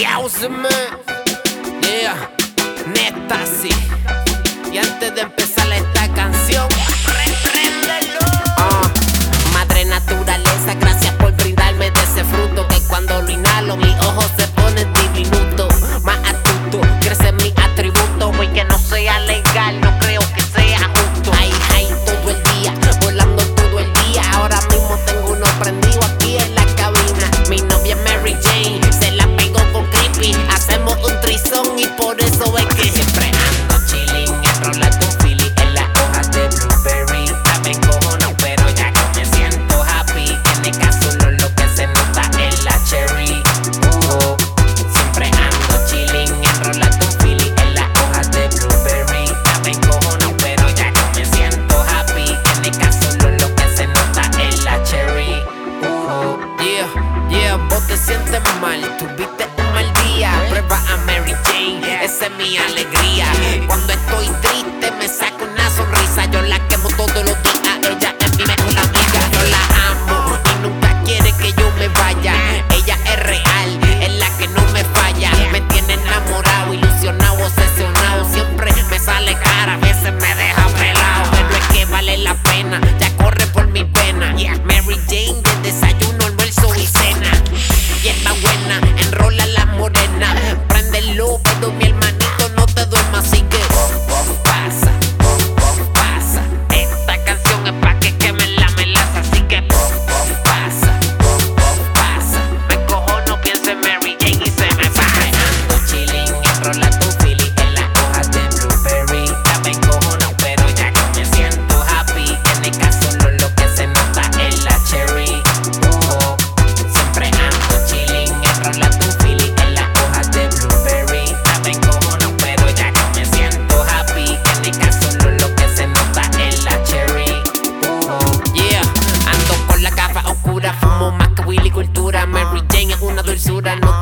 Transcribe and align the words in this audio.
Yowza, 0.00 0.48
man. 0.48 0.72
Yeah, 1.80 2.30
neta 2.94 3.46
sí. 3.46 3.70
Y 4.72 4.78
antes 4.78 5.14
de 5.14 5.22
empezar 5.22 5.72
esta 5.72 6.12
canción. 6.14 6.68
alegría. 62.64 63.26
Cuando 63.66 63.92
estoy 63.92 64.28
triste 64.40 64.90
me 64.98 65.08
saco 65.08 65.44
una 65.44 65.70
sonrisa, 65.70 66.26
yo 66.30 66.42
la 66.42 66.58
quemo 66.68 66.85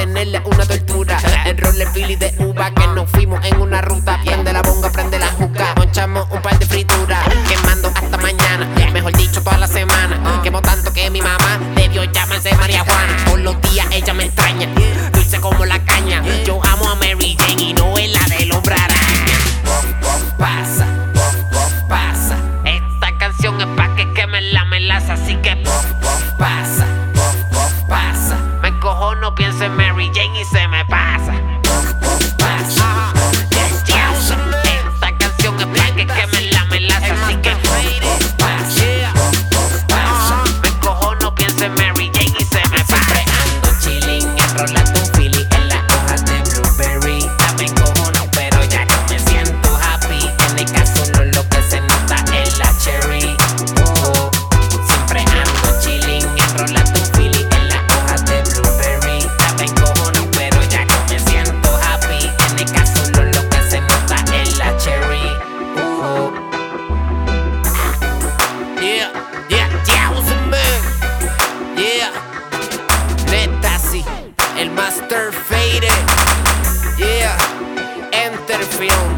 tenerle 0.00 0.40
una 0.46 0.66
tortura. 0.66 1.18
El 1.44 1.58
roller 1.58 1.88
Philly 1.92 2.16
de 2.16 2.34
uva 2.38 2.72
que 2.72 2.86
nos 2.88 3.10
fuimos 3.10 3.44
en 3.44 3.59
pienso 29.34 29.64
en 29.64 29.76
Mary 29.76 30.10
Jane 30.14 30.40
y 30.40 30.44
se 30.44 30.66
me 30.68 30.84
pasa. 30.84 30.99
Enter 75.10 75.32
Faded. 75.32 75.90
Yeah, 76.96 77.36
Enter 78.12 78.62
Film. 78.62 79.09